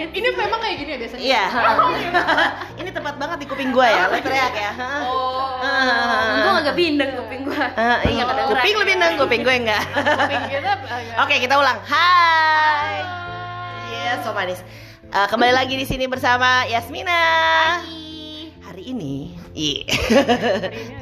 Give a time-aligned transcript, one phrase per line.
[0.00, 1.22] Ini memang kayak gini ya biasanya.
[1.22, 1.44] Iya.
[2.80, 4.04] Ini tepat banget di kuping gue ya.
[4.08, 4.72] Lo teriak ya.
[5.04, 5.60] Oh.
[6.40, 7.64] Gue agak bindeng kuping gue.
[8.08, 8.24] Iya.
[8.48, 9.82] Kuping lebih nang, kuping gue enggak.
[10.20, 11.78] Kuping kita agak- Oke, kita ulang.
[11.84, 12.96] Hai.
[13.90, 14.60] Iya, so manis.
[15.10, 17.20] Eh, kembali lagi di sini bersama Yasmina.
[18.62, 19.82] Hari ini, iya.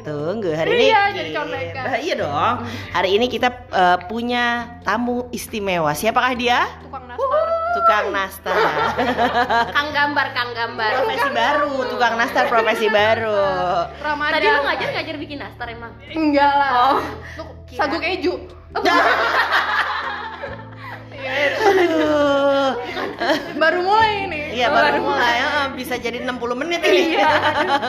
[0.00, 0.84] Tunggu hari ini.
[0.88, 1.84] Iya, jadi contekan.
[1.84, 2.56] Bah, iya dong.
[2.90, 4.44] Hari ini kita eh, punya
[4.80, 5.92] tamu istimewa.
[5.92, 6.64] Siapakah dia?
[6.80, 7.27] tukang nastar.
[7.88, 8.52] Tukang nastar.
[9.80, 10.90] Kang gambar, kang gambar.
[10.92, 13.40] profesi baru, tukang nastar profesi baru.
[13.96, 14.34] Ramadan.
[14.36, 15.96] Tadi lu ngajar ngajar bikin nastar emang.
[16.12, 16.70] Enggak lah.
[16.76, 17.00] Oh,
[17.40, 17.80] Lu kira.
[17.80, 17.96] sagu
[21.28, 22.70] Iya, Aduh.
[23.54, 24.40] baru mulai ini.
[24.50, 27.14] Iya baru mulai, ah, bisa jadi 60 menit ini.
[27.14, 27.30] Iya,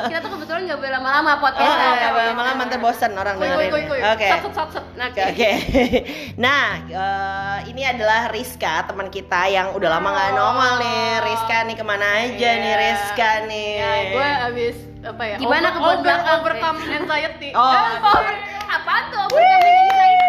[0.06, 1.72] kita tuh kebetulan nggak boleh lama-lama Oh, podcast.
[1.72, 3.72] iya, malah mantan bosan orang dengerin.
[4.06, 4.28] Oke.
[4.30, 4.70] Sat.
[4.94, 5.50] Nah, Oke, oke.
[6.44, 11.03] Nah, eh, ini adalah Rizka, teman kita yang udah lama nggak nongol nih.
[11.24, 12.76] Rizka nih ke mana aja nih Iya.
[12.78, 13.70] Rizka nih?
[13.74, 15.36] Ya, gue abis apa ya?
[15.38, 17.50] Gimana over, belakang, overcome anxiety.
[17.56, 17.64] Oh.
[17.66, 18.36] Eh, over.
[18.70, 19.26] Apaan tuh?
[19.26, 20.28] Overcoming anxiety.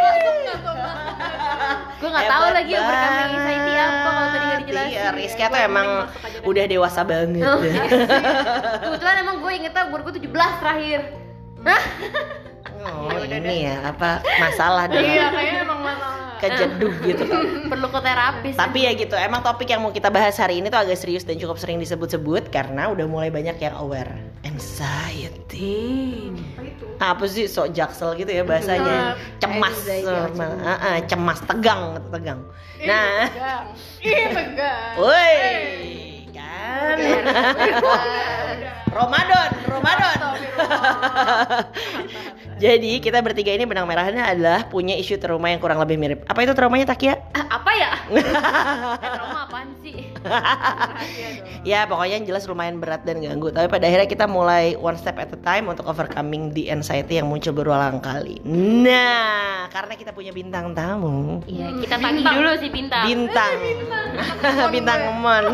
[2.01, 2.03] Tuh?
[2.03, 3.37] Gue nggak tahu lagi overcoming banget.
[3.37, 4.91] anxiety apa kalau tadi nggak dijelasin.
[4.91, 5.89] Iya, Rizka tuh Gue emang
[6.43, 7.45] udah dewasa banget.
[7.45, 7.83] Oh, iya.
[8.81, 11.01] Kebetulan emang gue ingetnya umur gue 17 terakhir.
[11.61, 11.83] Hah?
[12.81, 15.05] Oh, ini ya apa masalah Iya, deh.
[15.31, 16.30] kayaknya emang masalah.
[16.41, 17.23] Kejeduh gitu.
[17.69, 18.55] Perlu ke terapis.
[18.57, 21.37] Tapi ya gitu, emang topik yang mau kita bahas hari ini tuh agak serius dan
[21.37, 24.11] cukup sering disebut-sebut karena udah mulai banyak yang aware
[24.43, 26.33] anxiety.
[26.57, 26.85] Apa itu?
[27.01, 29.17] Apa sih sok jaksel gitu ya bahasanya?
[29.41, 30.53] Cemas, eh, cemas.
[30.65, 32.41] ah, cemas, tegang, tegang.
[32.81, 33.65] Ih, Nah, tegang.
[34.01, 34.93] Ih, tegang.
[34.97, 35.37] woi,
[36.33, 36.97] kan?
[38.91, 40.37] Ramadan, Ramadan.
[42.61, 46.29] Jadi kita bertiga ini benang merahnya adalah punya isu trauma yang kurang lebih mirip.
[46.29, 47.17] Apa itu traumanya Takia?
[47.33, 47.93] Ah, apa ya?
[49.01, 50.13] Eh, trauma apaan sih?
[51.73, 53.49] Ya pokoknya yang jelas lumayan berat dan ganggu.
[53.49, 57.29] Tapi pada akhirnya kita mulai one step at a time untuk overcoming the anxiety yang
[57.33, 58.41] muncul berulang kali.
[58.45, 61.41] Nah, karena kita punya bintang tamu.
[61.49, 63.05] Iya, kita tagih dulu sih bintang.
[63.09, 63.53] Bintang.
[64.73, 65.45] bintang mon.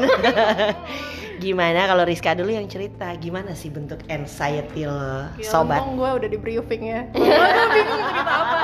[1.38, 5.78] Gimana kalau Rizka dulu yang cerita gimana sih bentuk anxiety lo, Gila, sobat?
[5.78, 7.00] untung gue udah di briefing ya.
[7.12, 7.26] Gue
[7.70, 8.58] bingung cerita apa.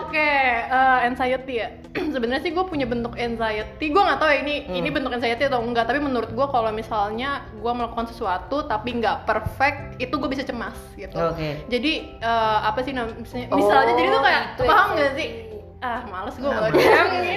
[0.00, 0.30] Oke,
[0.64, 1.68] eh, anxiety ya.
[2.14, 3.86] Sebenarnya sih gue punya bentuk anxiety.
[3.86, 4.74] Gue nggak tahu ya ini Hmm.
[4.74, 5.84] ini bentuk anxiety atau enggak.
[5.84, 10.72] Tapi menurut gue kalau misalnya gue melakukan sesuatu tapi nggak perfect, itu gue bisa cemas
[10.94, 11.12] gitu.
[11.14, 11.60] Oke.
[11.66, 13.16] Jadi eh, apa sih namanya?
[13.18, 15.20] Misalnya, Oh, misalnya jadi tuh kayak itu paham nggak anxiety.
[15.20, 15.30] sih?
[15.78, 17.34] Ah males gue nggak DM gini.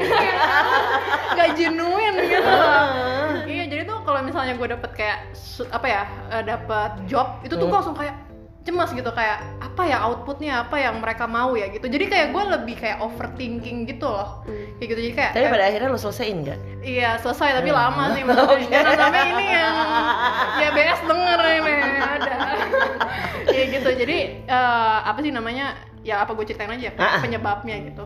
[1.35, 2.56] Gak genuine gitu.
[4.17, 5.17] Kalau misalnya gue dapet kayak
[5.69, 6.01] apa ya
[6.33, 7.69] eh, dapet job itu tuh Hmm.
[7.69, 8.16] gue langsung kayak
[8.66, 11.85] cemas gitu kayak apa ya outputnya apa yang mereka mau ya gitu.
[11.85, 14.41] Jadi kayak gue lebih kayak overthinking gitu loh.
[14.44, 14.73] Hmm.
[14.75, 16.59] kayak gitu jadi kayak Tapi eh, pada akhirnya lo selesaiin nggak?
[16.81, 18.69] iya selesai tapi lama sih maksudnya.
[18.73, 19.75] Jangan sampai ini yang
[20.57, 22.35] ya BS denger ini ada.
[23.53, 23.89] Ya gitu.
[23.91, 25.77] Jadi eh, apa sih namanya?
[26.01, 27.22] Ya apa gue ceritain aja Ah, ah.
[27.22, 28.01] penyebabnya gitu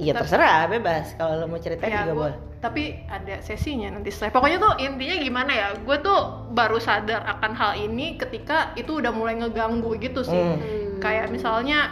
[0.00, 1.12] Iya terserah, bebas.
[1.14, 2.36] Kalau lo mau ceritain Ya, juga gua- boleh.
[2.58, 6.18] tapi ada sesinya nanti setelah pokoknya tuh intinya gimana ya gue tuh
[6.50, 10.96] baru sadar akan hal ini ketika itu udah mulai ngeganggu gitu sih Hmm.
[10.98, 11.88] kayak misalnya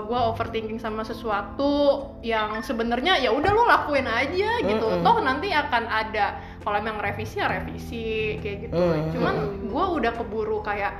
[0.00, 1.70] gue overthinking sama sesuatu
[2.20, 5.00] yang sebenarnya ya udah lo lakuin aja gitu Mm-mm.
[5.00, 6.26] toh nanti akan ada
[6.60, 8.06] kalau emang revisi ya revisi
[8.36, 9.08] kayak gitu Mm.
[9.10, 10.90] cuman gue udah keburu kayak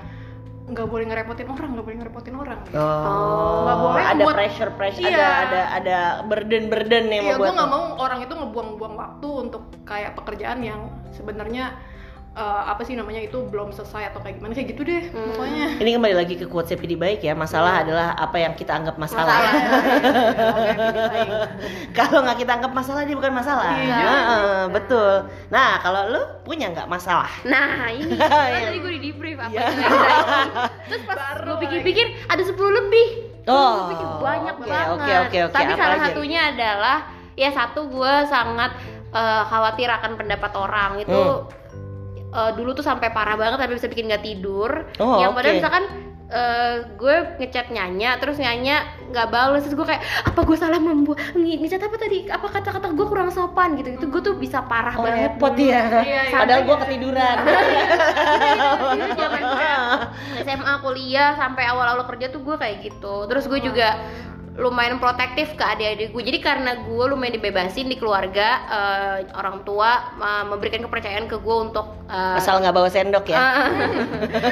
[0.68, 2.76] nggak boleh ngerepotin orang nggak boleh ngerepotin orang gitu.
[2.76, 5.16] Oh, Nggak boleh ada buat- pressure pressure, Iya.
[5.16, 5.98] ada ada ada
[6.28, 10.80] burden burden yang Iya, gue nggak mau orang itu ngebuang-buang waktu untuk kayak pekerjaan yang
[11.10, 11.72] sebenarnya
[12.38, 15.34] eh, apa sih namanya itu belum selesai atau kayak gimana kayak gitu deh Hmm.
[15.34, 15.66] pokoknya.
[15.76, 17.34] Ini kembali lagi ke quotes Pidi baik ya.
[17.34, 19.26] Masalah adalah apa yang kita anggap masalah.
[19.26, 19.82] Masalah.
[21.08, 21.30] Baik.
[21.92, 23.74] kalau nggak kita anggap masalah dia bukan masalah.
[23.74, 23.98] Iya.
[23.98, 25.12] Heeh, betul.
[25.48, 27.28] Nah kalau lu punya nggak masalah?
[27.42, 28.28] Nah ini Iya.
[28.54, 29.64] kan tadi gue di debrief apa Iya.
[30.88, 33.08] Terus pas gue pikir-pikir ada 10 lebih.
[33.44, 34.86] Oh, Gue pikir banyak oke, banget.
[34.92, 35.54] oke, oke, oke.
[35.56, 36.96] Tapi Apa salah aja satunya adalah
[37.34, 38.70] ya satu gue sangat
[39.08, 41.16] eh, khawatir akan pendapat orang itu.
[41.16, 41.48] Hmm.
[42.30, 44.70] Eh, dulu tuh sampai parah banget sampai bisa bikin nggak tidur.
[44.96, 45.84] Oh, yang padahal misalkan
[46.28, 51.16] eh, gue ngechat nyanya terus nyanya nggak balas terus gue kayak apa gue salah membuat
[51.32, 54.92] nge- ngechat apa tadi apa kata-kata gue kurang sopan gitu gitu gue tuh bisa parah
[54.92, 55.64] Oh banget repot ya.
[56.04, 56.36] Iya, iya.
[56.36, 57.36] Padahal gua ketiduran.
[58.98, 59.42] Itu zaman
[60.44, 63.96] SMA kuliah sampai awal-awal kerja tuh gue kayak gitu terus gue juga
[64.58, 69.90] lumayan protektif ke adik-adik gue jadi karena gue lumayan dibebasin di keluarga eh, orang tua
[70.12, 73.38] eh, memberikan kepercayaan ke gue untuk eh, Asal nggak bawa sendok ya.
[73.38, 73.54] eh,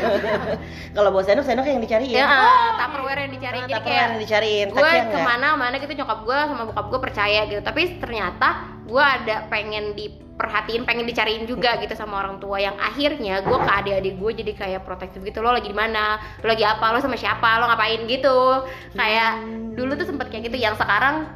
[0.94, 2.14] Kalau bawa sendok sendok yang dicariin.
[2.14, 4.66] ya eh, tupperware yang dicari Ah, jadi kayak yang dicariin.
[4.68, 5.12] gue Takia nggak?
[5.12, 8.48] ke mana mana gitu nyokap gue sama bokap gue percaya gitu tapi ternyata
[8.82, 10.06] gue ada pengen di
[10.36, 12.60] perhatiin pengen dicariin juga gitu sama orang tua.
[12.60, 15.40] Yang akhirnya gue ke adik-adik gue jadi kayak protektif gitu.
[15.40, 16.20] Lo lagi di mana?
[16.44, 16.92] Lo lagi apa?
[16.92, 17.56] Lo sama siapa?
[17.58, 18.68] Lo ngapain gitu?
[18.92, 19.42] Kayak
[19.74, 20.60] dulu tuh sempet kayak gitu.
[20.60, 21.26] Yang sekarang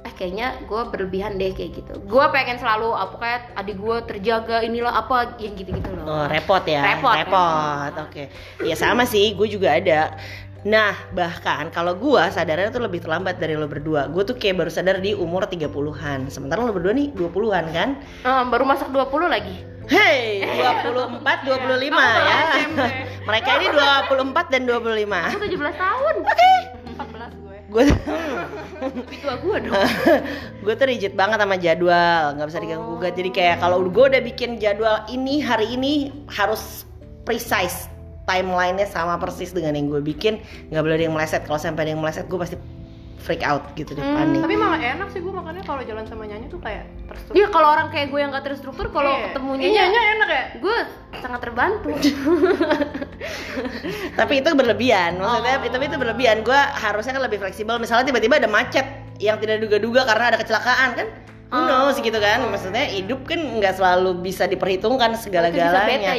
[0.00, 1.92] eh kayaknya gue berlebihan deh kayak gitu.
[2.08, 6.08] Gue pengen selalu apa kayak adik gue terjaga inilah apa yang gitu-gitu loh.
[6.08, 6.96] Oh, repot ya.
[6.96, 7.92] Repot, repot.
[8.08, 8.32] Oke.
[8.64, 10.16] Ya sama sih, gue juga ada.
[10.60, 14.12] Nah, bahkan kalau gua sadarnya tuh lebih terlambat dari lo berdua.
[14.12, 16.28] Gue tuh kayak baru sadar di umur 30-an.
[16.28, 17.88] Sementara lo berdua nih 20-an kan?
[18.00, 19.56] Eh, baru masuk 20 lagi
[19.90, 22.40] Hey, 24, 25 ya.
[23.28, 24.86] Mereka ini 24 dan 25.
[25.02, 26.14] aku 17 tahun
[26.94, 27.84] 14 gue Gue
[28.86, 29.90] lebih tua gue dong
[30.62, 33.14] gue tuh rigid banget sama jadwal, nggak bisa diganggu gugat.
[33.18, 36.86] Jadi kayak kalau gue udah bikin jadwal ini hari ini harus
[37.26, 37.90] precise
[38.24, 40.38] timelinenya sama persis dengan yang gue bikin,
[40.68, 41.42] nggak boleh ada yang meleset.
[41.42, 42.56] Kalau sampai ada yang meleset, gue pasti
[43.20, 44.40] freak out gitu deh, panik.
[44.40, 47.68] tapi malah enak sih gue makanya kalau jalan sama nyanyi tuh kayak terstruktur Iya kalau
[47.68, 49.24] orang kayak gue yang gak terstruktur kalau Iya.
[49.28, 50.76] ketemunya Iya, Nya enak ya gue
[51.20, 51.88] sangat terbantu
[54.16, 55.68] Tapi itu berlebihan, maksudnya Oh.
[55.68, 56.40] tapi itu berlebihan.
[56.40, 57.76] Gue harusnya kan lebih fleksibel.
[57.76, 58.86] Misalnya tiba-tiba ada macet
[59.20, 61.06] yang tidak duga-duga karena ada kecelakaan kan?
[61.50, 62.46] Who knows gitu kan?
[62.46, 66.14] Maksudnya hidup kan nggak selalu bisa diperhitungkan segala-galanya.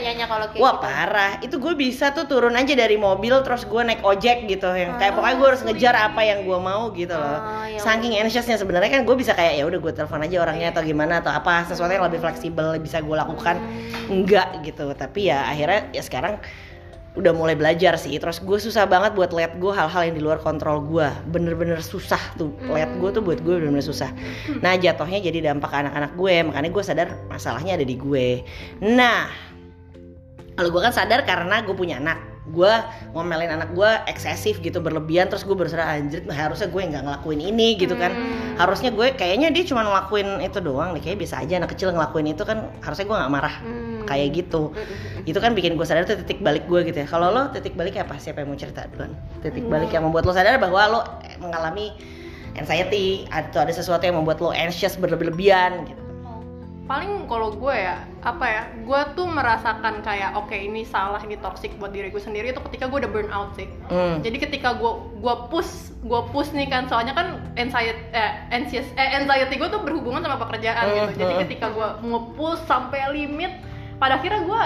[0.59, 0.83] Wah gitu.
[0.83, 4.99] parah, itu gue bisa tuh turun aja dari mobil terus gue naik ojek gitu yang
[4.99, 7.39] kayak pokoknya gue harus ngejar apa yang gue mau gitu loh.
[7.39, 10.67] Ah, ya Saking anxiousnya sebenarnya kan gue bisa kayak ya udah gue telepon aja orangnya
[10.75, 13.55] atau gimana atau apa sesuatu yang lebih fleksibel bisa gue lakukan
[14.11, 14.91] enggak gitu.
[14.91, 16.43] Tapi ya akhirnya ya sekarang
[17.19, 18.15] udah mulai belajar sih.
[18.15, 21.07] Terus gue susah banget buat lihat gue hal-hal yang di luar kontrol gue.
[21.27, 22.55] Bener-bener susah tuh.
[22.71, 24.11] Lihat gue tuh buat gue bener-bener susah.
[24.63, 26.35] Nah jatuhnya jadi dampak anak-anak gue.
[26.47, 28.47] Makanya gue sadar masalahnya ada di gue.
[28.79, 29.27] Nah
[30.55, 32.73] kalau gue kan sadar karena gue punya anak gue
[33.13, 37.77] ngomelin anak gue eksesif gitu berlebihan terus gue berserah anjir harusnya gue nggak ngelakuin ini
[37.77, 38.09] gitu kan.
[38.57, 42.33] Harusnya gue kayaknya dia cuma ngelakuin itu doang nih kayak biasa aja anak kecil ngelakuin
[42.33, 44.09] itu kan harusnya gue nggak marah Hmm.
[44.09, 44.73] kayak gitu.
[45.29, 47.05] Itu kan bikin gue sadar tuh titik balik gue gitu ya.
[47.05, 48.17] Kalau lo titik balik apa?
[48.17, 49.13] Siapa yang mau cerita duluan?
[49.45, 51.01] Titik balik yang membuat lo sadar bahwa lo
[51.37, 51.93] mengalami
[52.57, 56.00] anxiety atau ada sesuatu yang membuat lo anxious berlebih-lebihan gitu
[56.91, 61.71] paling kalau gue ya apa ya gue tuh merasakan kayak oke ini salah ini toxic
[61.79, 64.19] buat diri gue sendiri itu ketika gue udah burn out sih Hmm.
[64.19, 64.91] jadi ketika gue
[65.23, 69.79] gue push gue push nih kan soalnya kan anxiety eh, anxious eh, anxiety gue tuh
[69.79, 71.41] berhubungan sama pekerjaan Hmm, gitu jadi hmm.
[71.47, 73.55] ketika gue nge-push sampai limit
[73.95, 74.63] pada akhirnya gue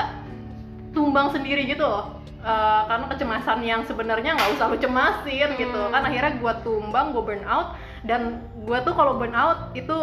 [0.97, 5.89] tumbang sendiri gitu loh Eh, karena kecemasan yang sebenarnya nggak usah lu cemasin gitu Hmm.
[5.89, 7.73] kan akhirnya gue tumbang gue burn out
[8.05, 9.97] dan gue tuh kalau burn out itu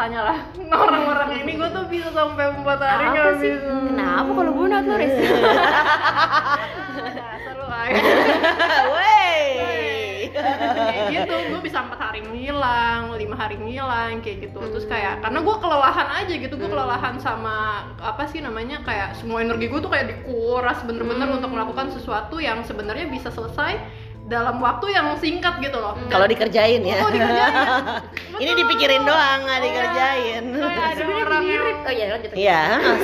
[0.00, 0.38] tanyalah
[0.88, 3.68] orang-orang ini gue tuh bisa sampai empat hari nggak bisa.
[3.92, 5.14] kenapa kalau gue not Riz?
[7.20, 7.90] Dasar lu, ay.
[8.96, 9.48] Wey.
[10.32, 15.44] kayak gitu gue bisa empat hari ngilang lima hari ngilang kayak gitu terus kayak karena
[15.44, 19.92] gue kelelahan aja gitu gue kelelahan sama apa sih namanya kayak semua energi gue tuh
[19.92, 23.76] kayak dikuras bener-bener untuk melakukan sesuatu yang sebenarnya bisa selesai
[24.30, 25.98] dalam waktu yang singkat gitu loh.
[26.06, 27.02] Kalau dikerjain ya.
[27.02, 27.52] Oh, dikerjain.
[28.42, 30.42] ini dipikirin doang nggak dikerjain.
[30.54, 32.30] Kayak ada sebenarnya orang yang mirip oh iya lanjut.
[32.38, 32.60] Iya.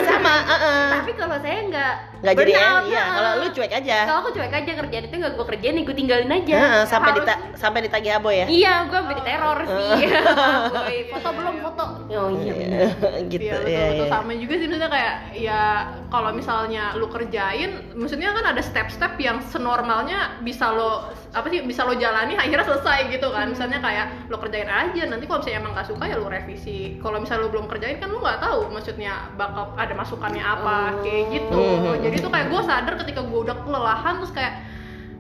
[0.07, 0.85] Sama uh-uh.
[1.03, 3.99] tapi kalau saya nggak nggak jadi burnout, iya kalau lu cuek aja.
[4.07, 6.55] Kalau aku cuek aja kerjaan itu nggak gue kerjain nih gue tinggalin aja.
[6.57, 8.47] Heeh, sampai Harus- dita sampai ditagih abo ya?
[8.47, 9.91] Iya gue beri teror sih.
[11.13, 11.85] Foto belum foto.
[12.07, 12.91] Oh iya bener.
[13.27, 14.07] gitu Iya betul, ya, betul.
[14.07, 14.11] ya.
[14.15, 15.61] sama juga sih maksudnya kayak ya
[16.09, 21.85] kalau misalnya lu kerjain maksudnya kan ada step-step yang senormalnya bisa lo apa sih bisa
[21.85, 23.51] lo jalani akhirnya selesai gitu kan.
[23.51, 26.99] Misalnya kayak lo kerjain aja nanti kalau misalnya emang gak suka ya lo revisi.
[27.03, 31.25] Kalau misalnya lo belum kerjain kan lo nggak tahu maksudnya bakal ada masukannya apa kayak
[31.33, 31.61] gitu.
[31.61, 31.99] Hmm.
[32.01, 34.55] jadi tuh kayak gue sadar ketika gue udah kelelahan terus kayak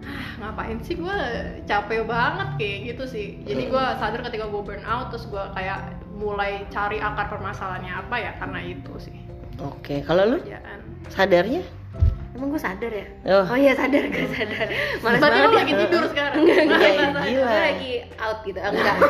[0.07, 1.19] ah ngapain sih gue?
[1.67, 3.26] Capek banget kayak gitu sih.
[3.45, 8.17] Jadi gue sadar ketika gue burn out terus gue kayak mulai cari akar permasalahannya apa
[8.17, 9.19] ya karena itu sih.
[9.61, 10.38] Oke kalau lu?
[10.45, 11.62] Kerjaan sadarnya
[12.37, 13.07] emang gue sadar ya?
[13.26, 13.45] Oh.
[13.49, 14.66] oh iya sadar gue sadar.
[15.00, 15.57] Males berarti banget ya.
[15.57, 16.40] lagi tidur sekarang?
[16.43, 16.90] Iya, Gue
[17.26, 17.49] gila.
[17.50, 18.59] lagi out gitu.
[18.61, 18.97] Enggak.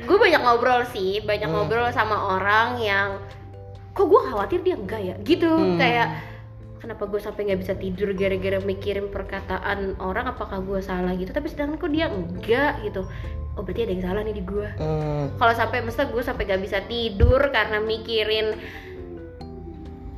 [0.00, 1.20] Gue banyak ngobrol sih.
[1.20, 1.56] Banyak Hmm.
[1.60, 3.08] ngobrol sama orang yang
[3.90, 5.14] kok gue khawatir dia enggak ya?
[5.20, 5.46] Gitu.
[5.46, 5.76] Hmm.
[5.76, 6.08] kayak
[6.78, 10.26] kenapa gue sampai nggak bisa tidur gara-gara mikirin perkataan orang?
[10.26, 11.12] Apakah gue salah?
[11.12, 11.30] Gitu.
[11.30, 13.04] Tapi sedangkan kok dia enggak gitu.
[13.52, 15.26] Oh berarti ada yang salah nih di gue Hmm.
[15.36, 18.54] kalau sampai mesti gue sampai gak bisa tidur karena mikirin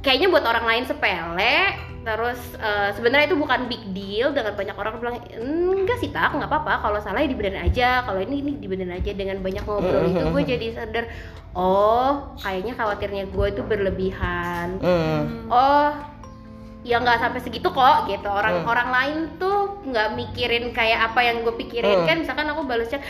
[0.02, 1.78] kayaknya buat orang lain sepele.
[2.02, 4.34] Terus eh, sebenarnya itu bukan big deal.
[4.34, 6.82] Dengan banyak orang bilang enggak sih tak nggak apa-apa.
[6.82, 8.02] Kalau salah ya dibenerin aja.
[8.02, 9.10] Kalau ini ini dibenerin aja.
[9.14, 11.06] Dengan banyak ngobrol itu gue jadi sadar
[11.52, 14.82] oh kayaknya khawatirnya gue itu berlebihan.
[14.82, 15.46] Hmm.
[15.48, 16.11] oh
[16.82, 18.26] ya nggak sampai segitu kok gitu.
[18.26, 18.70] Orang Hmm.
[18.70, 22.02] orang lain tuh nggak mikirin kayak apa yang gue pikirin.
[22.02, 22.06] Hmm.
[22.06, 23.02] kan misalkan aku balas chat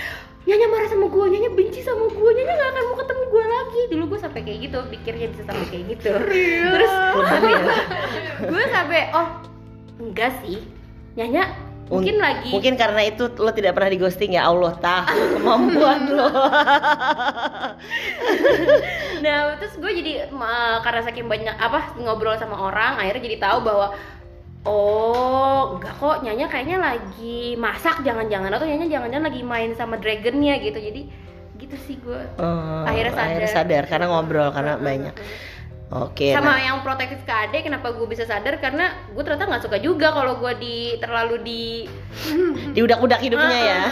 [0.42, 3.82] Nyanya marah sama gue, Nyanya benci sama gue, Nyanya gak akan mau ketemu gue lagi.
[3.94, 6.10] Dulu gue sampai kayak gitu, pikirnya bisa sampai kayak gitu.
[6.74, 6.94] Terus
[8.50, 9.28] gue sampai, oh
[10.02, 10.58] enggak sih.
[11.14, 11.46] Nyanya
[11.92, 15.04] mungkin Un- lagi Mungkin karena itu lo tidak pernah di ghosting ya Allah tahu
[15.36, 16.28] kemampuan lo.
[19.22, 23.58] Nah terus gue jadi ma- karena saking banyak apa ngobrol sama orang akhirnya jadi tahu
[23.62, 23.86] bahwa
[24.64, 30.58] oh enggak kok Nyanya kayaknya lagi masak jangan-jangan atau Nyanya jangan-jangan lagi main sama dragonnya
[30.58, 31.02] gitu jadi
[31.56, 33.46] gitu sih gue Oh, Akhirnya sadar.
[33.48, 35.14] sadar karena ngobrol karena banyak.
[35.92, 36.32] Oke.
[36.32, 36.60] sama nah.
[36.72, 40.40] yang protektif ke adek kenapa gue bisa sadar karena gue ternyata nggak suka juga kalau
[40.40, 41.62] gue di terlalu di
[42.76, 43.82] diudak-udak hidupnya ya.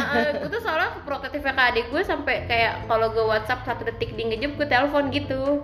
[0.40, 4.32] gue tuh soalnya protektifnya ke adik gue sampai kayak kalau gue WhatsApp satu detik di
[4.32, 5.60] ngejep gue telepon gitu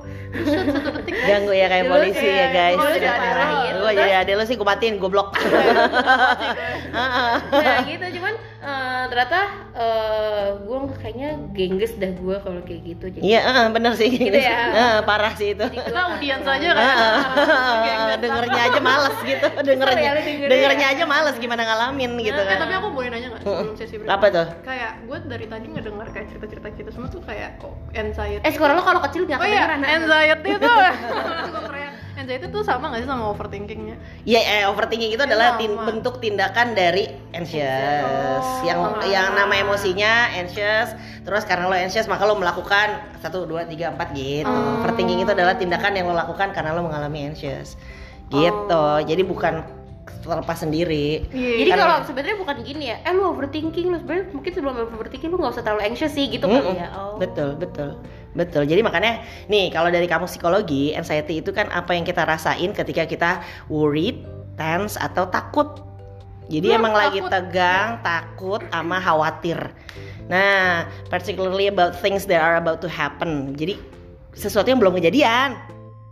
[1.06, 2.76] Ganggu ya kayak Dulu polisi ya guys.
[2.76, 5.32] Gue jadi ada lo sih gue matiin gue blok.
[6.92, 8.34] nah gitu cuman
[8.66, 9.40] eh, ternyata
[9.72, 14.10] eh, gue kayaknya gengges dah gue kalau kayak gitu jadi Iya, eh, bener sih.
[14.10, 14.58] Gitu ya.
[14.76, 15.62] Eh, parah sih itu.
[15.62, 16.84] kita audiens aja kan?
[16.84, 19.46] Ah, dengernya aja males gitu.
[19.62, 20.48] Dengernya ya dengernya.
[20.50, 22.56] dengernya aja males gimana ngalamin gitu Eh, kan.
[22.60, 24.46] tapi aku boleh nanya nggak sebelum sesi apa tuh?
[24.62, 28.42] Kayak gue dari tadi ngedengar kayak cerita-cerita kita semua tuh kayak oh, anxiety.
[28.42, 30.76] Eh suara lo kalau kecil nggak oh iya anxiety tuh.
[31.66, 31.92] Teriak.
[32.16, 35.60] Anxiety tuh sama gak sih sama overthinkingnya Iya, eh, overthinking itu adalah Sama.
[35.60, 37.06] tin- bentuk tindakan dari
[37.36, 38.42] anxious.
[38.42, 38.64] Oh.
[38.64, 40.96] yang yang nama emosinya anxious.
[41.22, 44.48] Terus karena lo anxious maka lo melakukan satu, dua, tiga, empat gitu.
[44.48, 44.80] Oh.
[44.82, 47.76] Overthinking itu adalah tindakan yang lo lakukan karena lo mengalami anxious.
[48.32, 48.72] Gitu.
[48.72, 48.98] Oh.
[48.98, 49.75] Jadi bukan
[50.26, 51.24] terlepas sendiri.
[51.30, 55.30] Jadi Karena- kalau sebenarnya bukan gini ya, eh lu overthinking lu sebenarnya mungkin sebelum overthinking
[55.30, 56.58] lu nggak usah terlalu anxious sih gitu Mm-mm.
[56.60, 56.88] kali ya.
[56.92, 57.16] Oh.
[57.16, 57.96] Betul, betul.
[58.36, 58.68] Betul.
[58.68, 63.08] Jadi makanya nih kalau dari kamu psikologi, anxiety itu kan apa yang kita rasain ketika
[63.08, 63.30] kita
[63.66, 65.80] worried, tense atau takut.
[66.46, 67.32] Jadi Hmm, emang lagi takut.
[67.32, 69.58] tegang, takut sama khawatir.
[70.26, 73.56] Nah, particularly about things that are about to happen.
[73.56, 73.78] Jadi
[74.30, 75.56] sesuatu yang belum kejadian.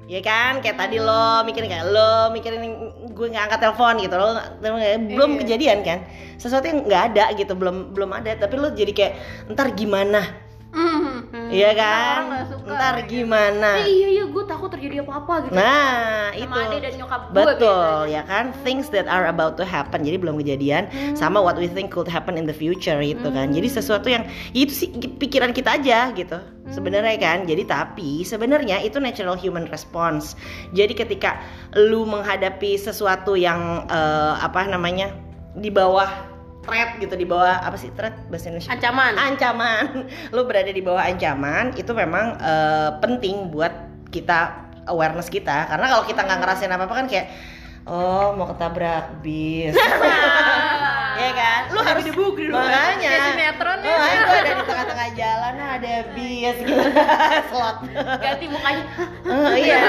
[0.04, 2.60] Ya kan, kayak tadi lo mikirin kayak lo mikirin
[3.08, 5.38] gue nggak angkat telepon gitu lo belum Iya.
[5.40, 5.98] kejadian kan?
[6.36, 8.36] Sesuatu yang nggak ada gitu belum belum ada.
[8.36, 9.12] Tapi lo jadi kayak
[9.56, 10.43] ntar gimana
[10.74, 11.50] Hmm.
[11.54, 12.18] Iya kan?
[12.26, 13.70] nggak suka Ntar kayak gimana?
[13.86, 15.54] Eh, iya iya gue takut terjadi apa-apa gitu.
[15.54, 16.58] Nah, Sama itu.
[16.66, 18.10] adek dan nyokap gue Betul, biasanya.
[18.10, 18.44] ya kan?
[18.66, 20.02] Things that are about to happen.
[20.02, 23.54] Jadi belum kejadian sama what we think could happen in the future itu kan.
[23.54, 26.42] Jadi sesuatu yang itu sih pikiran kita aja gitu.
[26.74, 27.46] Sebenarnya kan.
[27.46, 30.34] Jadi tapi sebenarnya itu natural human response.
[30.74, 31.38] Jadi ketika
[31.78, 35.14] lu menghadapi sesuatu yang eh, apa namanya?
[35.54, 36.33] di bawah
[36.64, 38.72] threat gitu di bawah apa sih threat bahasa Indonesia?
[38.72, 39.12] Ancaman.
[39.20, 39.86] ancaman
[40.34, 43.72] lu berada di bawah ancaman itu memang eh, penting buat
[44.08, 47.26] kita awareness kita karena kalau kita nggak ngerasain apa apa kan kayak
[47.84, 49.76] oh mau ketabrak bis
[51.14, 52.04] ya kan lu harus
[52.50, 53.94] makanya Kayak sinetron ya.
[53.94, 56.74] oh, aku ada di tengah-tengah jalan ada bis gitu
[57.50, 58.84] slot Ganti mukanya.
[59.24, 59.80] Oh, iya.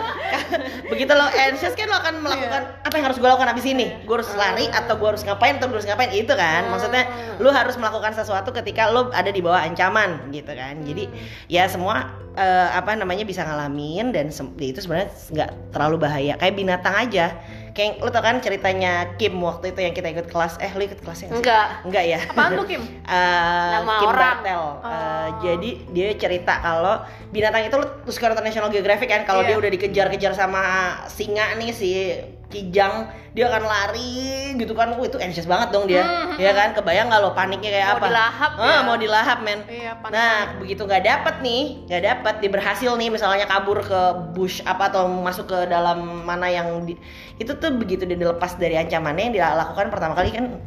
[0.90, 3.86] Begitu lo anxious kan lo akan melakukan apa yang harus gue lakukan abis ini?
[4.04, 6.10] Gue harus lari atau gue harus ngapain atau gue harus ngapain?
[6.12, 6.68] Itu kan.
[6.70, 7.04] Maksudnya
[7.40, 10.80] lo harus melakukan sesuatu ketika lo ada di bawah ancaman gitu kan.
[10.84, 11.08] Jadi
[11.48, 16.34] ya semua eh, apa namanya bisa ngalamin dan sem- ya itu sebenarnya nggak terlalu bahaya.
[16.38, 17.26] Kayak binatang aja.
[17.74, 20.56] Kayak lo tau kan ceritanya Kim waktu itu yang kita ikut kelas.
[20.56, 21.42] Eh lo ikut kelasnya nggak sih?
[21.42, 21.66] Enggak.
[21.82, 22.18] Enggak ya?
[22.24, 22.82] apaan tuh Kim
[23.18, 24.22] Eh, Nama Kim orang.
[24.38, 24.62] Bartel.
[24.62, 25.28] Eh, Oh.
[25.42, 29.48] jadi dia cerita kalau binatang itu lu suka nonton National Geographic kan kalau Iya.
[29.48, 30.62] dia udah dikejar-kejar sama
[31.06, 31.90] singa nih si
[32.48, 34.94] kijang dia akan lari gitu kan.
[34.94, 36.70] Wah, itu anxious banget dong dia Hmm, ya kan?
[36.72, 38.06] Kebayang nggak lo paniknya kayak Mau apa?
[38.06, 38.78] dilahap Ah, ya.
[38.86, 39.60] mau dilahap men.
[39.66, 44.00] Iya panik Nah, begitu nggak dapet nih, nggak dapet, dia berhasil nih misalnya kabur ke
[44.32, 46.94] bush apa atau masuk ke dalam mana yang di,
[47.36, 50.58] itu tuh begitu dia dilepas dari ancamannya yang dia lakukan pertama kali kan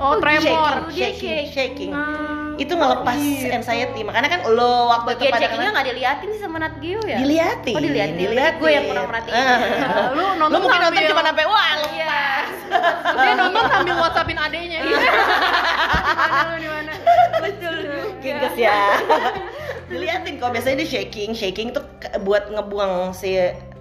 [0.00, 1.92] oh tremor shaking, Dia shaking, shaking.
[1.92, 2.56] Ah.
[2.56, 3.48] Itu ngelepas gitu.
[3.50, 4.00] anxiety.
[4.00, 7.16] Makanya kan lo waktu itu pada checkingnya nggak diliatin sih sama Nat Geo ya?
[7.16, 8.16] diliatin, Oh, diliatin.
[8.18, 8.60] diliatin.
[8.60, 9.32] Gue yang kurang merhatiin.
[9.32, 10.12] Ah.
[10.16, 12.04] lu nonton Lo mungkin nonton sambil- cuma sampai wah Iya.
[12.04, 12.48] lepas.
[13.16, 15.08] dia nonton sambil whatsappin adenya mana
[16.46, 16.92] lu di mana
[17.40, 17.76] Betul.
[18.20, 18.78] Giges ya.
[19.86, 21.82] diliatin kok biasanya dia shaking, shaking tuh
[22.20, 23.34] buat ngebuang si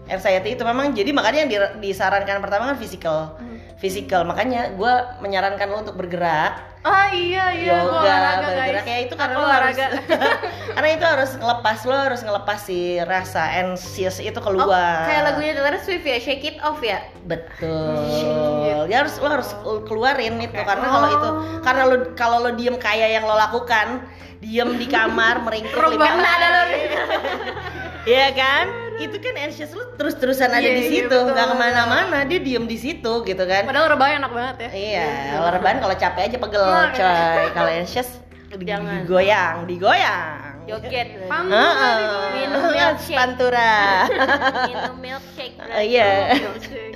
[0.08, 3.38] anxiety itu memang jadi makanya yang di- disarankan pertama kan physical.
[3.80, 4.94] Physical, makanya gue
[5.24, 6.68] menyarankan lo untuk bergerak.
[6.80, 7.80] Ah iya iya.
[7.80, 8.84] Yoga olahraga bergerak.
[8.84, 8.92] guys.
[8.92, 9.88] Ya itu karena Aku lo harus olahraga.
[10.76, 15.04] Karena itu harus ngelepas lo harus ngelepas si rasa anxious itu Oh, keluar.
[15.04, 17.04] kayak lagunya Taylor Swift ya, Shake It Off ya?
[17.28, 18.88] betul.
[18.88, 19.52] Ya harus lo harus
[19.86, 24.08] keluarin itu karena kalau itu karena lo kalau lo diem kayak yang lo lakukan
[24.40, 26.62] diem di kamar meringkuk Rebana ada lo.
[28.04, 28.66] Iya kan?
[29.00, 32.40] Itu kan anxious lu terus-terusan ada Iya, di iya, situ, betul, nggak ke mana-mana, dia
[32.40, 33.64] diem di situ gitu kan.
[33.64, 34.70] Padahal rebahan enak banget ya.
[34.70, 37.46] Iya, kalau rebahan kalau capek aja pegel, Nah, coy.
[37.52, 38.10] Kalau anxious
[38.50, 39.06] Jangan.
[39.06, 40.48] digoyang, digoyang.
[40.66, 41.98] joget Pam- Heeh.
[42.36, 43.18] Minum milkshake.
[43.18, 43.74] Pantura.
[44.70, 46.38] minum milkshake Uh, Iya.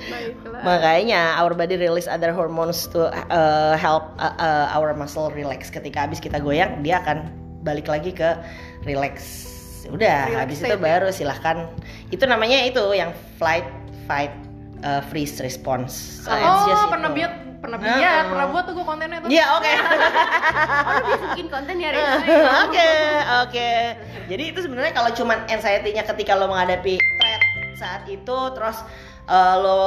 [0.04, 0.62] Baiklah.
[0.62, 5.70] Makanya our body release other hormones to uh, help uh, uh, our muscle relax.
[5.70, 7.30] Ketika habis kita goyang, dia akan
[7.62, 8.34] balik lagi ke
[8.82, 9.46] relax.
[9.88, 10.80] Udah, Relax habis itu ya?
[10.80, 11.56] baru silahkan.
[12.08, 13.66] Itu namanya itu yang flight,
[14.04, 14.32] fight,
[14.80, 15.92] uh, freeze response.
[16.24, 17.18] So, it's Oh, just pernah itu.
[17.20, 17.96] biat, pernah Heeh.
[17.98, 19.28] biat, pernah buat tuh gue kontennya tuh.
[19.28, 19.72] Iya, oke.
[20.88, 22.04] oh biasa bikin konten ya Rin?
[22.64, 22.90] Oke,
[23.42, 23.70] oke.
[24.24, 27.42] Jadi itu sebenarnya kalau cuman anxiety-nya ketika lo menghadapi threat
[27.74, 28.80] saat itu terus
[29.28, 29.78] uh, lo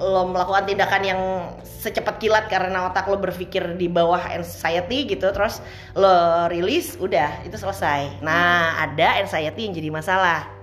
[0.00, 1.20] lo melakukan tindakan yang
[1.62, 5.62] secepat kilat karena otak lo berpikir di bawah anxiety gitu terus
[5.94, 8.22] lo rilis udah itu selesai.
[8.24, 10.55] Nah, ada anxiety yang jadi masalah.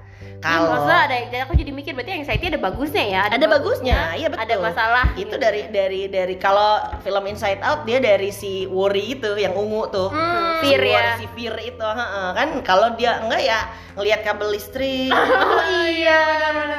[0.43, 4.27] Kalau Masa ada dan aku jadi mikir berarti anxiety ada bagusnya ya ada bagusnya, iya
[4.27, 4.43] betul.
[4.43, 9.39] ada masalah Itu dari dari dari kalau film Inside Out dia dari si worry itu
[9.39, 10.11] yang ungu tuh.
[10.11, 10.59] Hmm.
[10.59, 11.15] Si Fear ya.
[11.15, 11.87] Si fear itu,
[12.35, 13.59] kan kalau dia enggak ya
[13.95, 16.19] ngelihat kabel listrik, oh iya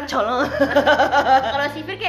[0.08, 0.44] colong.
[1.56, 2.08] kalau kayak awas awas pergi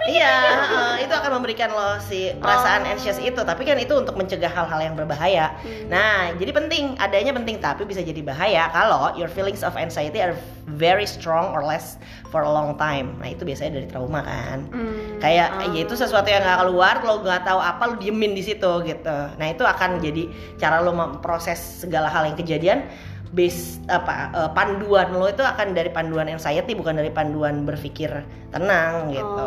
[0.16, 2.92] iya, heeh, itu akan memberikan lo si perasaan Oh.
[2.96, 5.52] anxious itu, tapi kan itu untuk mencegah hal-hal yang berbahaya.
[5.60, 5.92] Hmm.
[5.92, 10.32] Nah, jadi penting, adanya penting tapi bisa jadi bahaya kalau your feelings of anxiety are
[10.64, 12.00] very strong or less
[12.32, 13.18] for a long time.
[13.20, 14.64] Nah, itu biasanya dari trauma kan.
[14.70, 15.18] Hmm.
[15.20, 18.70] kayak ya itu sesuatu yang nggak keluar lo nggak tahu apa lo diemin di situ
[18.88, 22.88] gitu nah itu akan jadi cara lo memproses segala hal yang kejadian
[23.30, 28.10] base apa eh, panduan lo itu akan dari panduan anxiety bukan dari panduan berpikir
[28.50, 29.46] tenang gitu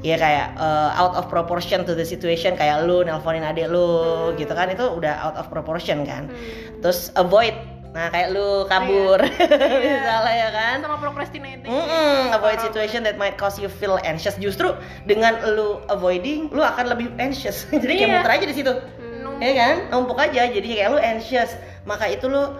[0.00, 3.90] ya kayak eh, out of proportion to the situation kayak lu nelponin adik lu
[4.34, 6.30] gitu kan itu udah out of proportion kan
[6.78, 7.52] terus avoid
[7.90, 9.18] nah kayak lu kabur
[9.82, 11.66] misalnya ya kan sama procrastinating.
[11.66, 14.38] Mm-mm, avoid situation that might cause you feel anxious.
[14.38, 14.78] Justru
[15.10, 17.66] dengan lu avoiding, lu akan lebih anxious.
[17.74, 18.14] Jadi kayak Iya.
[18.22, 19.42] muter aja di situ, Hmm.
[19.42, 19.74] ya kan?
[19.90, 20.46] Numpuk aja.
[20.46, 21.50] Jadi kayak lu anxious,
[21.82, 22.54] maka itu lu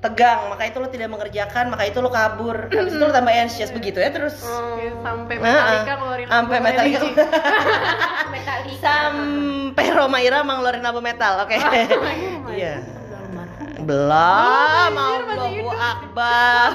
[0.00, 2.56] tegang, maka itu lu tidak mengerjakan, maka itu lu kabur.
[2.72, 4.40] Habis itu lu tambah anxious begitu ya terus.
[4.40, 7.24] Oke, sampai Nah, Metallica ngeluarin sampai Metallica.
[8.80, 11.56] Sampai Roma Ira ngeluarin album metal, oke?
[12.56, 12.74] Iya.
[13.80, 15.72] Belum, anjir, masih Allahu.
[15.72, 16.68] Akbar.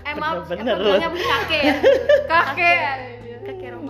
[0.00, 1.74] eh maaf Bener-bener emang bilangnya beli kakek ya
[2.26, 3.19] Kakek.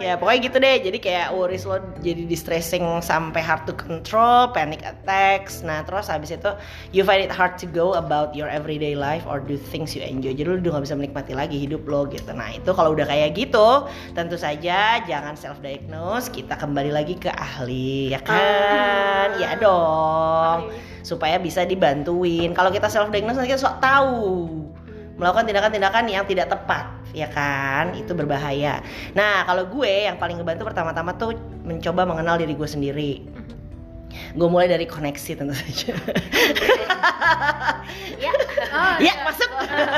[0.00, 0.76] Ya pokoknya gitu deh.
[0.80, 5.60] Jadi kayak worries lo jadi distressing sampai hard to control, panic attacks.
[5.60, 6.50] Nah terus habis itu
[6.96, 10.32] you find it hard to go about your everyday life or do things you enjoy.
[10.32, 12.32] Jadi lo udah gak bisa menikmati lagi hidup lo gitu.
[12.32, 13.84] Nah itu kalau udah kayak gitu,
[14.16, 16.32] tentu saja jangan self diagnose.
[16.32, 19.36] Kita kembali lagi ke ahli ya kan?
[19.36, 20.72] Ya dong.
[21.04, 22.56] Supaya bisa dibantuin.
[22.56, 24.16] Kalau kita self diagnose nanti kita sok tahu
[25.20, 28.80] melakukan tindakan-tindakan yang tidak tepat ya kan itu berbahaya
[29.12, 33.12] nah kalau gue yang paling ngebantu pertama-tama tuh mencoba mengenal diri gue sendiri
[34.10, 35.92] gue mulai dari koneksi tentu saja
[38.24, 38.32] ya
[38.70, 39.50] Ah, ya masuk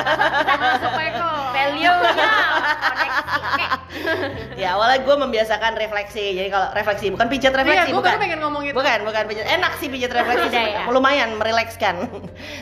[0.65, 1.29] masuk Eko.
[1.53, 2.33] value nya
[2.81, 3.65] koneksi
[4.63, 8.23] ya awalnya gue membiasakan refleksi jadi kalau refleksi bukan pijat Iya, refleksi gue bukan baru
[8.25, 8.75] pengen ngomong itu.
[8.75, 9.45] Bukan, bukan pijat.
[9.45, 10.57] Enak sih pijat refleksi.
[10.57, 10.89] Ya?
[10.89, 12.09] Lumayan merilekskan.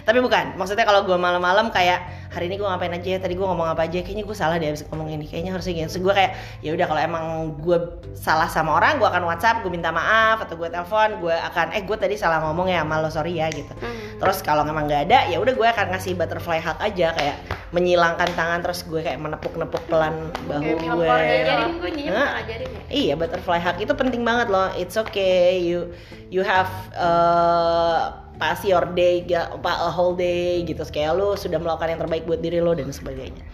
[0.03, 0.59] Tapi bukan.
[0.59, 3.99] Maksudnya kalau gue malam-malam kayak hari ini gue ngapain aja, tadi gue ngomong apa aja,
[4.07, 5.27] kayaknya gue salah deh abis ngomong ini.
[5.27, 5.87] Kayaknya harusnya gini.
[5.91, 7.25] Terus gue kayak ya udah kalau emang
[7.59, 7.79] gue
[8.15, 11.83] salah sama orang, gue akan WhatsApp, gue minta maaf atau gue telepon, gue akan eh
[11.83, 13.75] gue tadi salah ngomong ya, sama lo sorry ya gitu.
[14.23, 17.37] Terus kalau memang nggak ada, ya udah gue akan ngasih butterfly hug aja kayak
[17.71, 21.07] menyilangkan tangan terus gue kayak menepuk-nepuk pelan bahu Kayak film gue.
[21.11, 24.71] Ajarin gue ngajarin ya Iya, butterfly hug itu penting banget loh.
[24.75, 25.95] It's okay, you
[26.31, 30.81] you have uh, pass your day, a whole day gitu.
[30.89, 33.45] Kayak lu sudah melakukan yang terbaik buat diri lo dan sebagainya.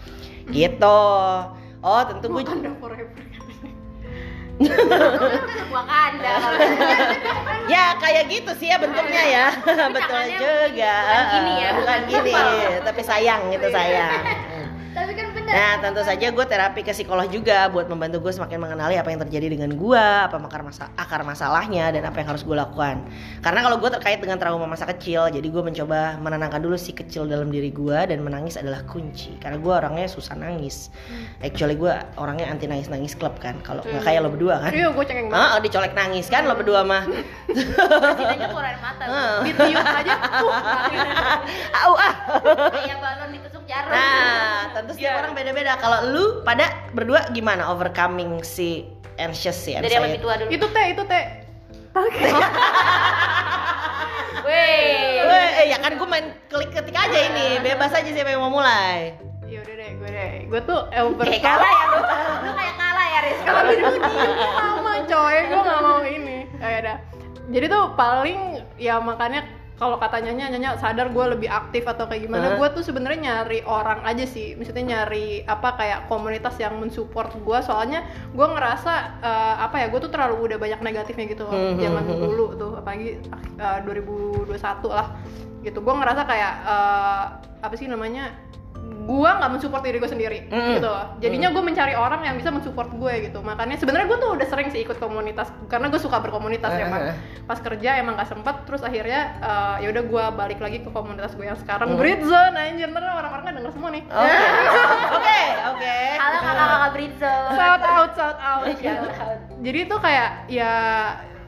[0.55, 1.03] Gitu.
[1.83, 3.23] Oh, tentu gue Wakanda forever.
[5.77, 6.59] Wakanda kalau
[7.69, 9.47] ya kayak gitu sih ya bentuknya ya.
[9.97, 10.95] Betul juga.
[10.97, 12.33] bukan gini ya, bukan gini,
[12.81, 14.23] tapi sayang gitu sayang.
[15.47, 19.21] Nah tentu saja gue terapi ke psikolog juga buat membantu gue semakin mengenali apa yang
[19.23, 23.07] terjadi dengan gue, apa akar, masa akar masalahnya dan apa yang harus gue lakukan.
[23.41, 27.31] Karena kalau gue terkait dengan trauma masa kecil, jadi gue mencoba menenangkan dulu si kecil
[27.31, 29.39] dalam diri gue dan menangis adalah kunci.
[29.39, 30.91] Karena gue orangnya susah nangis.
[31.39, 33.55] Actually gue orangnya anti nangis nangis klub kan.
[33.63, 34.71] Kalau nggak kayak lo berdua kan?
[34.75, 35.47] Iya, gue cengeng banget.
[35.47, 37.07] Ah, dicolek nangis kan lo berdua mah.
[37.07, 39.05] Masih aja keluar air mata.
[39.47, 40.15] Ditiup aja.
[41.87, 42.15] Au ah.
[42.75, 45.21] kayak balon ditusuk jarum Nah, tentu setiap Iya.
[45.21, 45.73] orang beda-beda.
[45.77, 50.67] Kalau lu pada berdua gimana overcoming si anxious si dari yang lebih tua dulu itu
[50.71, 51.25] teh, itu teh.
[54.47, 55.25] Weh.
[55.25, 58.53] Weh, eh, ya kan gue main klik ketik aja ini, bebas aja siapa yang mau
[58.53, 59.17] mulai.
[59.47, 61.99] ya udah deh gue deh gue tuh over Kayak kalah ya lu.
[62.43, 63.39] Lu kayak kalah ya Riz.
[63.47, 63.99] kalau gini
[64.59, 66.97] sama coy gue nggak mau ini oh, ya udah
[67.47, 68.39] jadi tuh paling
[68.75, 69.47] ya makanya
[69.77, 72.57] kalau katanya nyanyi sadar gue lebih aktif atau kayak gimana?
[72.57, 74.57] Gue tuh sebenarnya nyari orang aja sih.
[74.57, 78.01] Maksudnya nyari apa kayak komunitas yang mensupport gue soalnya
[78.33, 81.53] gue ngerasa eh, apa ya gue tuh terlalu udah banyak negatifnya gitu loh.
[81.53, 82.25] Hmm, zaman hmm, hmm.
[82.25, 83.21] dulu tuh apalagi
[83.61, 84.49] eh, 2021
[84.89, 85.09] lah.
[85.61, 85.79] Gitu.
[85.85, 87.25] Gue ngerasa kayak eh,
[87.61, 88.33] apa sih namanya
[88.87, 90.75] gue nggak mensupport diri gue sendiri Mm.
[90.75, 91.15] gitu loh.
[91.17, 94.67] jadinya gue mencari orang yang bisa mensupport gue gitu makanya sebenarnya gue tuh udah sering
[94.69, 98.81] sih ikut komunitas karena gue suka berkomunitas ya emang pas kerja emang gak sempet terus
[98.81, 101.99] akhirnya eh, ya udah gue balik lagi ke komunitas gue yang sekarang Mm.
[101.99, 104.39] Brit Zone anjir ntar orang-orang kan denger semua nih Oke,
[105.17, 105.97] oke, oke.
[106.17, 107.35] Halo kakak-kakak Britzo.
[107.53, 109.39] shout out shout out Shout out.
[109.61, 110.73] jadi itu kayak ya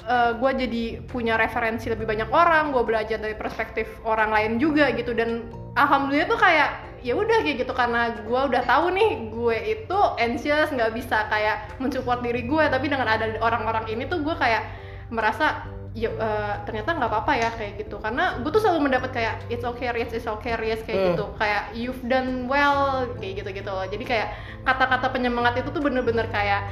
[0.09, 5.12] gue jadi punya referensi lebih banyak orang gue belajar dari perspektif orang lain juga gitu
[5.12, 9.99] dan alhamdulillah tuh kayak ya udah kayak gitu karena gue udah tahu nih gue itu
[10.19, 14.67] anxious nggak bisa kayak mensupport diri gue tapi dengan ada orang-orang ini tuh gue kayak
[15.09, 15.65] merasa
[15.97, 17.97] ya eh, ternyata nggak apa-apa ya kayak gitu.
[17.99, 21.09] Karena gue tuh selalu mendapat kayak it's okay Riz, it's okay Riz kayak Hmm.
[21.17, 21.25] gitu.
[21.35, 23.83] Kayak you've done well kayak gitu gitu loh.
[23.89, 24.29] Jadi kayak
[24.63, 26.71] kata-kata penyemangat itu tuh bener-bener kayak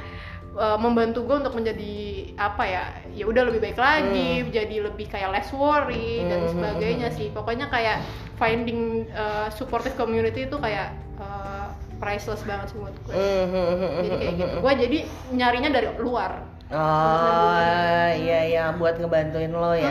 [0.57, 1.95] uh, membantu gue untuk menjadi
[2.35, 6.51] apa ya ya udah lebih baik lagi jadi lebih kayak less worry dan Hmm.
[6.51, 8.01] sebagainya sih pokoknya kayak
[8.35, 14.35] finding uh, supportive community itu kayak uh, priceless banget sih buat gue Hmm, jadi kayak
[14.35, 14.97] gitu gue jadi
[15.31, 16.31] nyarinya dari luar
[16.67, 19.87] Oh, iya iya buat ngebantuin lo ya.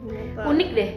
[0.00, 0.40] Gitu.
[0.40, 0.90] Unik deh.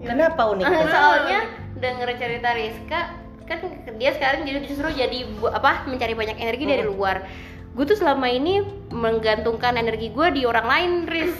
[0.00, 0.64] Kenapa unik?
[0.64, 1.40] Soalnya
[1.76, 3.00] denger cerita Rizka
[3.44, 3.60] kan
[4.00, 7.28] dia sekarang jadi justru jadi apa mencari banyak energi dari luar.
[7.74, 8.62] Gue tuh selama ini
[8.94, 11.34] menggantungkan energi gue di orang lain, Riz.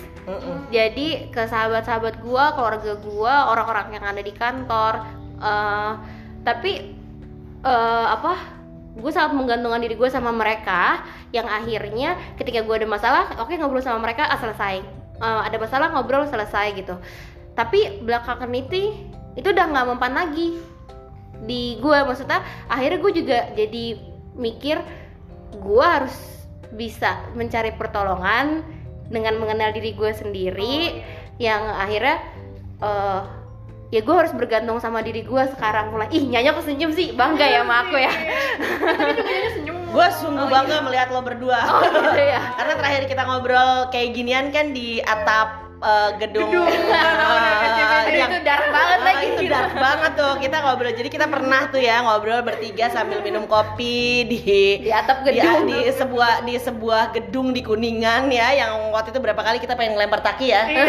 [0.75, 4.95] Jadi ke sahabat-sahabat gue, keluarga gue, orang-orang yang ada di kantor.
[5.39, 5.93] eh,
[6.43, 6.73] tapi
[7.63, 8.35] eh, apa?
[8.95, 11.07] Gue sangat menggantungkan diri gue sama mereka.
[11.31, 14.83] Yang akhirnya ketika gue ada masalah, oke ngobrol sama mereka, ah, selesai.
[15.23, 16.99] Eh, ada masalah ngobrol selesai gitu.
[17.55, 18.91] Tapi belakangan itu
[19.35, 20.59] itu udah nggak mempan lagi
[21.45, 23.85] di gue maksudnya akhirnya gue juga jadi
[24.39, 24.79] mikir
[25.57, 26.17] gue harus
[26.75, 28.67] bisa mencari pertolongan
[29.09, 31.05] dengan mengenal diri gue sendiri
[31.39, 32.19] yang akhirnya
[32.83, 33.21] eh,
[33.95, 35.95] ya gue harus bergantung sama diri gue sekarang.
[35.95, 37.15] Mulai ih nyanyi aku senyum sih.
[37.15, 38.13] Bangga ya sama aku ya.
[39.15, 41.59] Jadi senyum Gue sungguh bangga melihat lo berdua.
[41.71, 46.49] oh gitu ya Karena terakhir kita ngobrol kayak ginian kan di atap eh, gedung.
[46.49, 46.69] Gedung.
[47.25, 51.09] Ah, Aduh, yang- itu dark banget Ah, lagi itu dark banget tuh kita ngobrol jadi
[51.09, 54.39] kita pernah tuh ya ngobrol bertiga sambil minum kopi di
[54.79, 59.19] di atap di, gedung di sebuah di sebuah gedung di kuningan ya yang waktu itu
[59.19, 60.85] berapa kali kita pengen ngelempar taki ya iya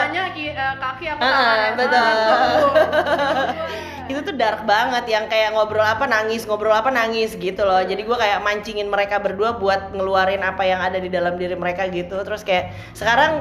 [0.00, 1.70] hanya ki- eh, kaki aku Ah, ya.
[1.74, 2.14] betul.
[4.10, 7.78] Itu tuh dark banget yang kayak ngobrol apa nangis ngobrol apa nangis gitu loh.
[7.86, 11.86] Jadi gue kayak mancingin mereka berdua buat ngeluarin apa yang ada di dalam diri mereka
[11.86, 12.18] gitu.
[12.26, 13.38] Terus kayak sekarang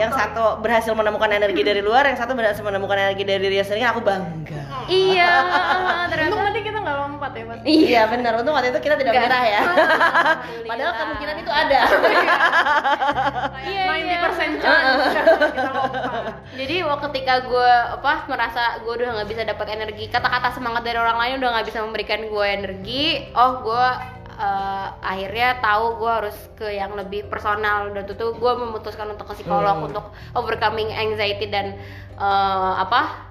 [0.00, 3.84] yang satu berhasil menemukan energi dari luar yang satu berhasil menemukan energi dari diri sendiri
[3.84, 4.88] aku bangga.
[4.88, 5.32] Iya
[6.28, 7.60] Untung tadi kita nggak lompat ya Mas.
[7.64, 9.28] Iya benar untung waktu itu kita tidak Enggak.
[9.28, 9.62] merah ya.
[10.70, 11.80] Padahal kemungkinan itu ada.
[13.64, 14.18] Iya, iya.
[14.28, 15.04] 90% chance.
[15.56, 16.22] Kita lompat.
[16.58, 20.94] Jadi waktu ketika gue apa merasa gue udah nggak bisa dapat energi kata-kata semangat dari
[20.94, 23.04] orang lain udah nggak bisa memberikan gue energi.
[23.34, 23.86] Oh gue
[24.38, 27.90] eh, akhirnya tahu gue harus ke yang lebih personal.
[27.90, 29.88] Dan itu tuh gue memutuskan untuk ke psikolog Hmm.
[29.90, 30.04] untuk
[30.38, 31.74] overcoming anxiety dan
[32.14, 33.26] eh, apa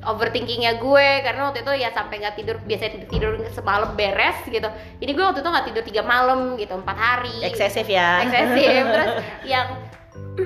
[0.00, 1.08] overthinkingnya gue.
[1.26, 4.70] Karena waktu itu ya sampai nggak tidur biasanya tidur semalam beres gitu.
[5.02, 7.42] Ini gue waktu itu nggak tidur tiga malam gitu empat hari.
[7.44, 8.22] Eksesif ya.
[8.24, 8.82] Eksesif.
[8.86, 9.12] Terus
[9.52, 9.66] yang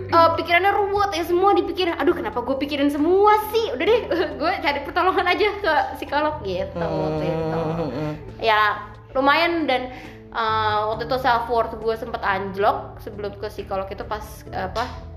[0.05, 4.01] eh, pikirannya ruwet ya semua dipikirin aduh kenapa gue pikirin semua sih udah deh
[4.41, 8.15] gue cari pertolongan aja ke psikolog gitu waktu itu Hmm.
[8.39, 8.81] ya
[9.13, 9.91] lumayan dan
[10.31, 15.14] eh, waktu itu self worth gue sempet anjlok sebelum ke psikolog itu pas apa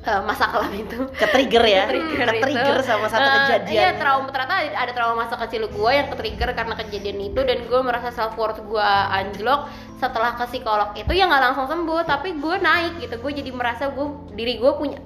[0.00, 0.96] eh, masa kelam itu.
[1.12, 1.84] Ke trigger ya?
[1.84, 2.84] Ke-trigger ke trigger itu.
[2.84, 6.50] sama satu Eh, kejadian Iya, trauma ternyata ada- ada trauma masa kecil gue yang ke-trigger
[6.52, 11.24] karena kejadian itu dan gue merasa self worth gue anjlok setelah ke psikolog itu ya
[11.24, 13.14] nggak langsung sembuh tapi gue naik gitu.
[13.16, 14.96] Gue jadi merasa gue diri gue punya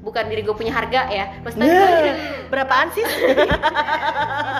[0.00, 1.24] bukan diri gue punya harga ya.
[1.40, 2.12] Maksudnya gue jadi,
[2.48, 3.04] berapaan sih?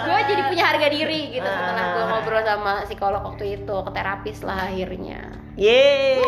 [0.00, 2.09] Gue jadi punya harga diri gitu setelah gue Ah.
[2.11, 5.20] ngobrol sama psikolog waktu itu ke terapis lah akhirnya.
[5.55, 6.18] Yeay.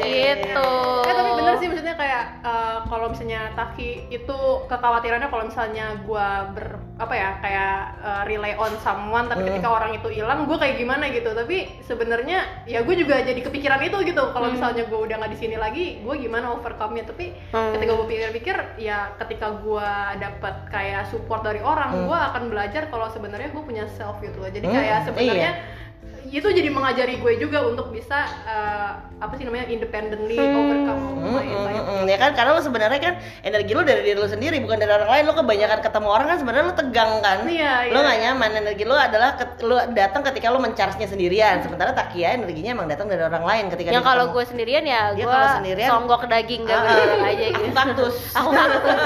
[0.00, 0.70] gitu.
[1.06, 6.50] Eh tapi bener sih maksudnya kayak eh, kalau misalnya Taki itu kekhawatirannya kalau misalnya gua
[6.50, 10.76] ber apa ya kayak eh, rely on someone tapi ketika orang itu hilang gua kayak
[10.76, 14.54] gimana gitu tapi sebenarnya ya gue juga jadi kepikiran itu gitu kalau Hmm.
[14.54, 17.72] misalnya gua udah nggak di sini lagi gue gimana overcome-nya tapi Hmm.
[17.72, 22.04] ketika gue pikir-pikir ya ketika gua dapat kayak support dari orang Hmm.
[22.04, 25.78] gua akan belajar kalau sebenarnya gue punya self gitu loh jadi Hmm, kayak sebenarnya iya.
[26.32, 28.14] Itu jadi mengajari gue juga untuk bisa
[28.44, 30.56] eh, apa sih namanya independently Hmm.
[30.56, 31.78] overcome Hmm, hmm, anxiety.
[31.82, 34.92] hmm, ya kan karena lo sebenarnya kan energi lo dari diri lo sendiri bukan dari
[34.92, 35.24] orang lain.
[35.24, 37.38] Lo kebanyakan ketemu orang kan sebenarnya lo tegang kan?
[37.44, 38.00] Iya, lo iya.
[38.00, 38.50] nggak nyaman.
[38.56, 41.60] Energi lo adalah ket- lo datang ketika lo mencharge-nya sendirian.
[41.60, 45.02] Sementara Takia energinya emang datang dari orang lain ketika yang dia kalau gue sendirian ya
[45.12, 47.60] gue kalau sendirian- songgok daging gak bener aja gitu.
[47.60, 48.14] Aku kaktus.
[48.38, 48.96] Aku kaktus.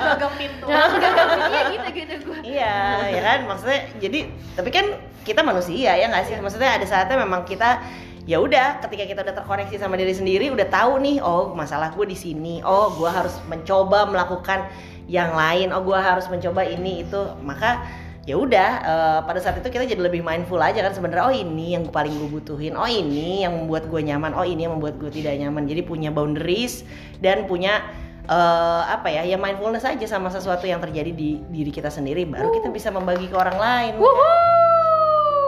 [0.00, 0.64] Gagang pintu.
[0.66, 2.38] Ya gagal iya gitu gitu gue.
[2.46, 2.76] Iya
[3.10, 3.38] ya kan?
[3.44, 4.18] Maksudnya jadi
[4.54, 4.86] tapi kan
[5.26, 6.38] kita manusia ya nggak sih?
[6.38, 7.82] Maksudnya ada saatnya memang kita
[8.26, 12.06] ya udah ketika kita udah terkoneksi sama diri sendiri udah tahu nih oh masalah gue
[12.10, 14.66] di sini oh gue harus mencoba melakukan
[15.06, 17.22] yang lain oh gue harus mencoba ini itu.
[17.42, 17.82] Maka
[18.22, 21.74] ya udah eh, pada saat itu kita jadi lebih mindful aja kan sebenarnya oh ini
[21.74, 25.10] yang paling gue butuhin oh ini yang membuat gue nyaman oh ini yang membuat gue
[25.10, 25.66] tidak nyaman.
[25.66, 26.86] Jadi punya boundaries
[27.18, 27.82] dan punya
[28.26, 32.50] eh, apa ya ya mindfulness aja sama sesuatu yang terjadi di diri kita sendiri baru
[32.58, 33.92] kita bisa membagi ke orang lain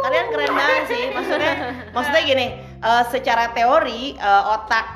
[0.00, 1.04] kalian keren banget sih.
[1.10, 1.52] Maksudnya
[1.90, 2.46] maksudnya gini
[2.78, 4.86] eh, secara teori eh, otak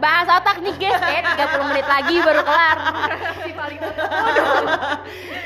[0.00, 2.78] bahas otak nih guys kayak 30 menit lagi baru kelar.
[3.38, 3.78] Si paling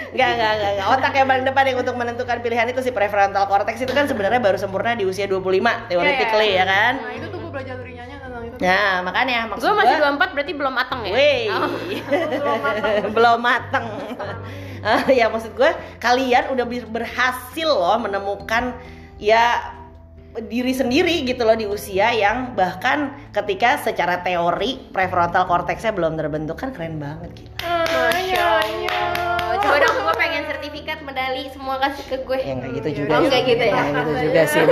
[0.09, 0.87] Enggak, enggak, enggak, enggak.
[0.89, 4.41] Otak yang paling depan yang untuk menentukan pilihan itu si prefrontal cortex itu kan sebenarnya
[4.41, 5.45] baru sempurna di usia 25
[5.85, 6.93] theoretically ya kan.
[6.97, 10.17] nah itu tuh gue belajar dari Nyanya tentang itu Nah, makanya maksud gue masih gua-
[10.17, 11.13] 24 berarti belum mateng ya?
[11.13, 11.69] Wey, Oh.
[13.21, 13.85] belum mateng.
[14.83, 18.75] Ah, ya maksud gue kalian udah ber- berhasil loh menemukan
[19.19, 19.75] ya
[20.39, 26.61] diri sendiri gitu loh di usia yang bahkan ketika secara teori prefrontal cortexnya belum terbentuk
[26.61, 27.51] kan keren banget gitu.
[27.59, 29.59] Masya Allah.
[29.59, 32.39] Coba dong, pengen sertifikat medali semua kasih ke gue.
[32.43, 33.13] Ya nggak gitu juga.
[33.15, 33.29] Oh, sih.
[33.31, 33.73] nggak gitu ya?
[33.79, 34.63] Nggak gitu juga sih.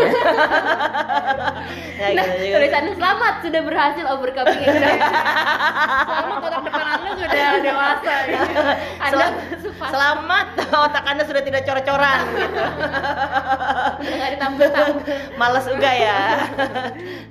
[1.96, 5.06] Nah, gitu tulisannya selamat sudah berhasil overcoming anxiety.
[6.06, 8.46] selamat otak depan anda sudah dewasa gitu.
[9.00, 9.26] Anda
[9.76, 12.64] Selamat, otak anda sudah tidak cor-coran gitu.
[14.48, 14.86] Nggak.
[15.34, 16.18] Males juga ya.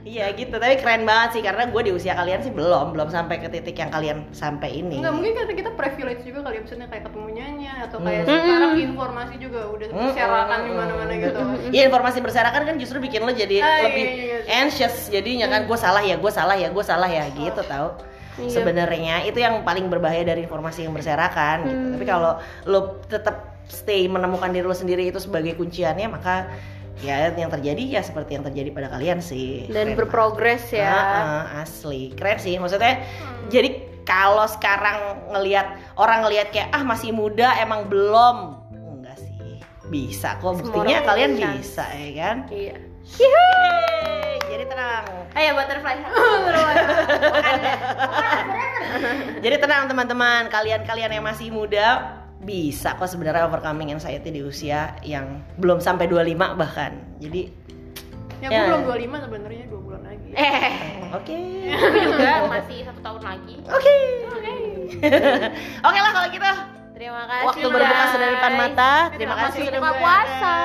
[0.06, 3.42] Iya gitu, tapi keren banget sih karena gue di usia kalian sih belum, belum sampai
[3.42, 5.02] ke titik yang kalian sampai ini.
[5.02, 8.38] Enggak mungkin karena kita privilege juga kali ya misalnya kayak ketemu Nyanya atau kayak Hmm.
[8.38, 11.40] sekarang informasi juga udah Hmm, berserakan hmm, di mana-mana hmm, gitu.
[11.74, 14.62] Iya informasi berserakan kan justru bikin lo jadi Ah, iya, lebih iya, iya.
[14.62, 17.98] anxious jadinya kan gue salah ya gue salah ya gue salah ya gitu tau
[18.36, 18.52] Iya.
[18.52, 21.92] sebenarnya itu yang paling berbahaya dari informasi yang berserakan gitu Hmm.
[21.92, 22.32] tapi kalau
[22.66, 26.52] lo tetap stay menemukan diri lo sendiri itu sebagai kunciannya maka
[27.04, 29.68] ya yang terjadi ya seperti yang terjadi pada kalian sih.
[29.68, 30.86] Dan Keren berprogres banget.
[30.86, 30.96] ya.
[30.96, 32.16] Ah, ah, asli.
[32.16, 33.04] Keren sih maksudnya
[33.52, 38.64] jadi kalau sekarang ngelihat orang ngelihat kayak ah masih muda emang belum.
[38.72, 39.60] Enggak sih.
[39.92, 41.52] Bisa kok buktinya kalian bisa.
[41.60, 42.38] bisa ya kan?
[42.48, 42.76] Iya.
[43.06, 45.06] Yeay, jadi tenang.
[45.38, 45.98] Ayo butterfly.
[49.46, 50.50] jadi tenang teman-teman.
[50.50, 56.36] Kalian-kalian yang masih muda bisa kok sebenarnya overcoming anxiety di usia yang belum sampai 25
[56.56, 57.50] bahkan jadi
[58.36, 58.68] Ya Ya.
[58.68, 60.30] gue belum 25 sebenarnya 2 bulan lagi.
[60.36, 60.72] eh,
[61.18, 63.56] oke gue juga masih satu tahun lagi.
[63.64, 63.96] oke
[65.82, 66.52] oke lah kalau gitu
[66.94, 67.46] Terima kasih.
[67.48, 70.56] waktu berbuka sudah di depan mata terima kasih Masih sudah puasa.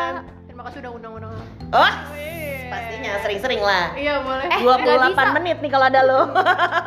[0.45, 1.33] Terima kasih udah undang-undang.
[1.71, 1.93] oh
[2.81, 4.47] pastinya sering-sering lah Iya boleh.
[4.47, 5.35] Eh, 28 nggak bisa.
[5.35, 6.21] menit nih kalau ada lo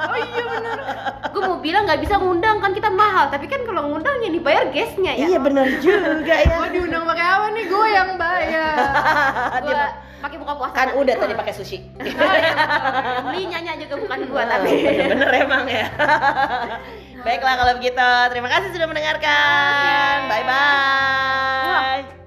[0.03, 0.77] Oh iya benar.
[1.33, 4.65] Gue mau bilang nggak bisa ngundang kan kita mahal, tapi kan kalau ngundang yang dibayar
[4.67, 5.25] guestnya ya.
[5.27, 7.63] iya bener juga ya Gue diundang pakai apa nih?
[7.65, 8.77] Gue yang bayar.
[9.63, 9.73] Gue
[10.23, 10.71] pakai buka puasa.
[10.73, 11.77] kan udah tadi pakai sushi
[13.25, 14.71] Beli nyanyi juga bukan gua tapi.
[14.79, 15.85] bener-bener emang ya
[17.19, 22.22] Baiklah kalau begitu terima kasih sudah mendengarkan bye bye